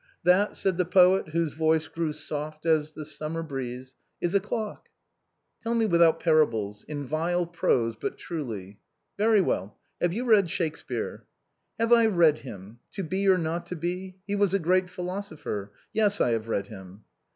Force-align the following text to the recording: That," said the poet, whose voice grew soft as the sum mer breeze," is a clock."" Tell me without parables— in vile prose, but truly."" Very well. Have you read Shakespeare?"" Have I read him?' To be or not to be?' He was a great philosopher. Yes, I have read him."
That," 0.23 0.57
said 0.57 0.77
the 0.77 0.85
poet, 0.85 1.27
whose 1.27 1.53
voice 1.53 1.87
grew 1.87 2.11
soft 2.11 2.65
as 2.65 2.93
the 2.93 3.05
sum 3.05 3.33
mer 3.33 3.43
breeze," 3.43 3.93
is 4.19 4.33
a 4.33 4.39
clock."" 4.39 4.89
Tell 5.61 5.75
me 5.75 5.85
without 5.85 6.19
parables— 6.19 6.83
in 6.89 7.05
vile 7.05 7.45
prose, 7.45 7.95
but 7.95 8.17
truly."" 8.17 8.79
Very 9.19 9.41
well. 9.41 9.77
Have 10.01 10.11
you 10.11 10.25
read 10.25 10.49
Shakespeare?"" 10.49 11.25
Have 11.79 11.93
I 11.93 12.07
read 12.07 12.39
him?' 12.39 12.79
To 12.95 13.03
be 13.03 13.29
or 13.29 13.37
not 13.37 13.67
to 13.67 13.75
be?' 13.75 14.15
He 14.27 14.33
was 14.35 14.55
a 14.55 14.57
great 14.57 14.89
philosopher. 14.89 15.71
Yes, 15.93 16.19
I 16.19 16.31
have 16.31 16.47
read 16.47 16.65
him." 16.69 17.03